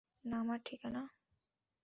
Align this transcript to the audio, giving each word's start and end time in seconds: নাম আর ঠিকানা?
নাম 0.25 0.47
আর 0.49 0.59
ঠিকানা? 0.65 1.03